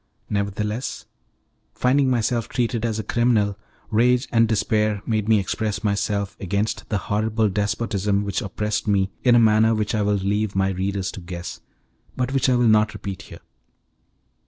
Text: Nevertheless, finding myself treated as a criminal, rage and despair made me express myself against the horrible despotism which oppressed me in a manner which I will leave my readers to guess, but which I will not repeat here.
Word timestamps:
Nevertheless, 0.31 1.05
finding 1.75 2.09
myself 2.09 2.49
treated 2.49 2.85
as 2.87 2.97
a 2.97 3.03
criminal, 3.03 3.55
rage 3.91 4.27
and 4.31 4.47
despair 4.47 5.03
made 5.05 5.29
me 5.29 5.37
express 5.37 5.83
myself 5.83 6.35
against 6.39 6.89
the 6.89 6.97
horrible 6.97 7.49
despotism 7.49 8.23
which 8.23 8.41
oppressed 8.41 8.87
me 8.87 9.11
in 9.23 9.35
a 9.35 9.39
manner 9.39 9.75
which 9.75 9.93
I 9.93 10.01
will 10.01 10.15
leave 10.15 10.55
my 10.55 10.69
readers 10.69 11.11
to 11.11 11.21
guess, 11.21 11.61
but 12.17 12.33
which 12.33 12.49
I 12.49 12.55
will 12.55 12.67
not 12.67 12.95
repeat 12.95 13.21
here. 13.29 13.41